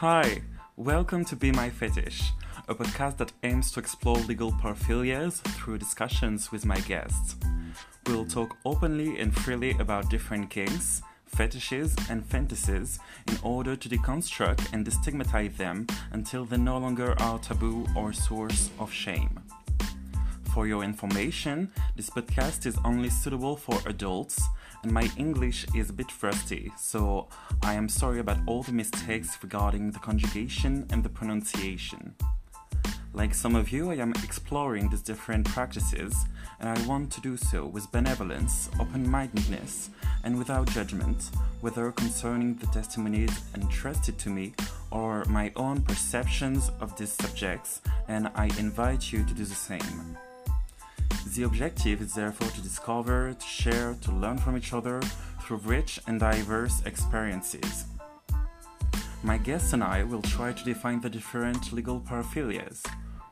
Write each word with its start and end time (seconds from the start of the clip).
Hi, 0.00 0.42
welcome 0.76 1.24
to 1.24 1.34
Be 1.36 1.50
My 1.52 1.70
Fetish, 1.70 2.30
a 2.68 2.74
podcast 2.74 3.16
that 3.16 3.32
aims 3.44 3.72
to 3.72 3.80
explore 3.80 4.18
legal 4.18 4.52
paraphilias 4.52 5.40
through 5.56 5.78
discussions 5.78 6.52
with 6.52 6.66
my 6.66 6.78
guests. 6.80 7.36
We'll 8.06 8.26
talk 8.26 8.58
openly 8.66 9.18
and 9.18 9.34
freely 9.34 9.70
about 9.78 10.10
different 10.10 10.50
kinks, 10.50 11.00
fetishes, 11.24 11.96
and 12.10 12.26
fantasies 12.26 12.98
in 13.26 13.38
order 13.42 13.74
to 13.74 13.88
deconstruct 13.88 14.70
and 14.74 14.86
destigmatize 14.86 15.56
them 15.56 15.86
until 16.12 16.44
they 16.44 16.58
no 16.58 16.76
longer 16.76 17.18
are 17.22 17.38
taboo 17.38 17.86
or 17.96 18.12
source 18.12 18.68
of 18.78 18.92
shame. 18.92 19.45
For 20.56 20.66
your 20.66 20.84
information, 20.84 21.70
this 21.96 22.08
podcast 22.08 22.64
is 22.64 22.78
only 22.82 23.10
suitable 23.10 23.56
for 23.58 23.78
adults, 23.84 24.40
and 24.82 24.90
my 24.90 25.10
English 25.18 25.66
is 25.74 25.90
a 25.90 25.92
bit 25.92 26.10
rusty, 26.22 26.72
so 26.78 27.28
I 27.62 27.74
am 27.74 27.90
sorry 27.90 28.20
about 28.20 28.38
all 28.46 28.62
the 28.62 28.72
mistakes 28.72 29.36
regarding 29.42 29.90
the 29.90 29.98
conjugation 29.98 30.86
and 30.88 31.04
the 31.04 31.10
pronunciation. 31.10 32.14
Like 33.12 33.34
some 33.34 33.54
of 33.54 33.70
you, 33.70 33.90
I 33.90 33.96
am 33.96 34.12
exploring 34.24 34.88
these 34.88 35.02
different 35.02 35.46
practices, 35.46 36.16
and 36.58 36.70
I 36.70 36.86
want 36.86 37.12
to 37.12 37.20
do 37.20 37.36
so 37.36 37.66
with 37.66 37.92
benevolence, 37.92 38.70
open 38.80 39.06
mindedness, 39.06 39.90
and 40.24 40.38
without 40.38 40.70
judgment, 40.70 41.32
whether 41.60 41.92
concerning 41.92 42.54
the 42.54 42.66
testimonies 42.68 43.42
entrusted 43.54 44.18
to 44.20 44.30
me 44.30 44.54
or 44.90 45.26
my 45.26 45.52
own 45.54 45.82
perceptions 45.82 46.70
of 46.80 46.96
these 46.96 47.12
subjects, 47.12 47.82
and 48.08 48.30
I 48.34 48.46
invite 48.58 49.12
you 49.12 49.22
to 49.22 49.34
do 49.34 49.44
the 49.44 49.54
same. 49.54 50.16
The 51.36 51.42
objective 51.42 52.00
is 52.00 52.14
therefore 52.14 52.48
to 52.48 52.62
discover, 52.62 53.34
to 53.34 53.46
share, 53.46 53.94
to 54.00 54.10
learn 54.10 54.38
from 54.38 54.56
each 54.56 54.72
other 54.72 55.02
through 55.42 55.58
rich 55.58 56.00
and 56.06 56.18
diverse 56.18 56.80
experiences. 56.86 57.84
My 59.22 59.36
guests 59.36 59.74
and 59.74 59.84
I 59.84 60.02
will 60.02 60.22
try 60.22 60.54
to 60.54 60.64
define 60.64 61.02
the 61.02 61.10
different 61.10 61.74
legal 61.74 62.00
paraphilias. 62.00 62.82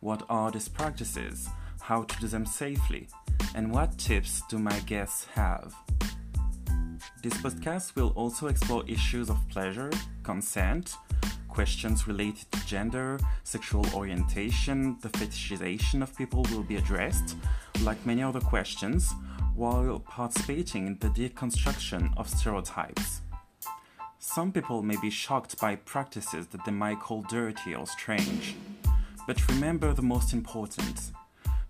What 0.00 0.22
are 0.30 0.50
these 0.50 0.66
practices? 0.66 1.46
How 1.82 2.04
to 2.04 2.20
do 2.20 2.26
them 2.26 2.46
safely? 2.46 3.06
And 3.54 3.70
what 3.70 3.98
tips 3.98 4.40
do 4.48 4.58
my 4.58 4.78
guests 4.86 5.26
have? 5.34 5.74
This 7.22 7.34
podcast 7.34 7.96
will 7.96 8.14
also 8.16 8.46
explore 8.46 8.82
issues 8.88 9.28
of 9.28 9.46
pleasure, 9.50 9.90
consent, 10.22 10.96
questions 11.60 12.08
related 12.08 12.50
to 12.50 12.66
gender, 12.66 13.20
sexual 13.44 13.84
orientation, 13.94 14.96
the 15.02 15.10
fetishization 15.10 16.00
of 16.02 16.16
people 16.16 16.42
will 16.50 16.62
be 16.62 16.76
addressed, 16.76 17.36
like 17.82 18.06
many 18.06 18.22
other 18.22 18.40
questions, 18.40 19.12
while 19.54 19.98
participating 19.98 20.86
in 20.86 20.98
the 21.00 21.08
deconstruction 21.08 22.10
of 22.16 22.30
stereotypes. 22.30 23.20
Some 24.18 24.52
people 24.52 24.82
may 24.82 24.96
be 25.02 25.10
shocked 25.10 25.60
by 25.60 25.76
practices 25.76 26.46
that 26.46 26.64
they 26.64 26.72
might 26.72 26.98
call 26.98 27.20
dirty 27.28 27.74
or 27.74 27.86
strange. 27.86 28.56
But 29.26 29.46
remember 29.48 29.92
the 29.92 30.10
most 30.14 30.32
important 30.32 31.12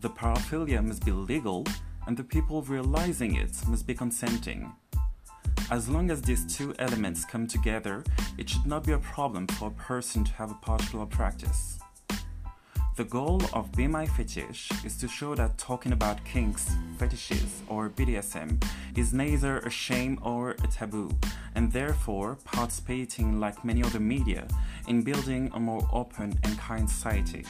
the 0.00 0.10
paraphilia 0.10 0.84
must 0.84 1.04
be 1.04 1.12
legal, 1.12 1.64
and 2.08 2.16
the 2.16 2.24
people 2.24 2.60
realizing 2.62 3.36
it 3.36 3.54
must 3.68 3.86
be 3.86 3.94
consenting. 3.94 4.72
As 5.68 5.88
long 5.88 6.12
as 6.12 6.22
these 6.22 6.46
two 6.46 6.74
elements 6.78 7.24
come 7.24 7.48
together, 7.48 8.04
it 8.38 8.48
should 8.48 8.66
not 8.66 8.84
be 8.84 8.92
a 8.92 8.98
problem 8.98 9.48
for 9.48 9.66
a 9.68 9.72
person 9.72 10.22
to 10.22 10.32
have 10.34 10.52
a 10.52 10.54
particular 10.54 11.06
practice. 11.06 11.80
The 12.94 13.04
goal 13.04 13.42
of 13.52 13.72
Be 13.72 13.88
My 13.88 14.06
Fetish 14.06 14.70
is 14.84 14.96
to 14.98 15.08
show 15.08 15.34
that 15.34 15.58
talking 15.58 15.90
about 15.90 16.24
kinks, 16.24 16.70
fetishes, 16.98 17.62
or 17.68 17.90
BDSM 17.90 18.64
is 18.96 19.12
neither 19.12 19.58
a 19.58 19.68
shame 19.68 20.20
or 20.22 20.52
a 20.52 20.68
taboo, 20.68 21.10
and 21.56 21.72
therefore 21.72 22.38
participating, 22.44 23.40
like 23.40 23.64
many 23.64 23.82
other 23.82 24.00
media, 24.00 24.46
in 24.86 25.02
building 25.02 25.50
a 25.54 25.60
more 25.60 25.86
open 25.92 26.38
and 26.44 26.56
kind 26.58 26.88
society. 26.88 27.44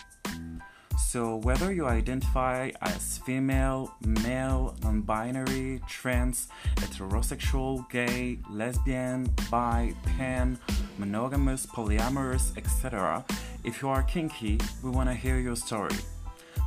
So, 0.97 1.37
whether 1.37 1.73
you 1.73 1.87
identify 1.87 2.71
as 2.81 3.19
female, 3.19 3.95
male, 4.01 4.75
non 4.83 5.03
binary, 5.03 5.83
trans, 5.87 6.49
heterosexual, 6.77 7.89
gay, 7.91 8.39
lesbian, 8.51 9.29
bi, 9.51 9.95
pan, 10.05 10.59
monogamous, 10.99 11.67
polyamorous, 11.67 12.57
etc., 12.57 13.25
if 13.63 13.83
you 13.83 13.89
are 13.89 14.03
kinky, 14.05 14.59
we 14.83 14.91
want 14.91 15.09
to 15.11 15.15
hear 15.15 15.39
your 15.39 15.57
story. 15.57 15.97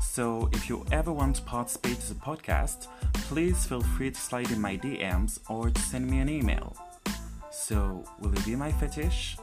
So, 0.01 0.49
if 0.53 0.69
you 0.69 0.85
ever 0.91 1.11
want 1.11 1.37
to 1.37 1.41
participate 1.41 1.99
in 1.99 2.09
the 2.09 2.15
podcast, 2.15 2.87
please 3.13 3.65
feel 3.65 3.81
free 3.81 4.11
to 4.11 4.19
slide 4.19 4.51
in 4.51 4.61
my 4.61 4.77
DMs 4.77 5.39
or 5.49 5.71
to 5.71 5.81
send 5.81 6.09
me 6.09 6.19
an 6.19 6.29
email. 6.29 6.75
So, 7.51 8.05
will 8.19 8.33
you 8.35 8.45
be 8.45 8.55
my 8.55 8.71
fetish? 8.71 9.37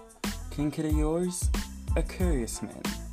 Kinky 0.50 0.82
to 0.82 0.92
yours? 0.92 1.50
A 1.96 2.02
curious 2.02 2.62
man. 2.62 3.05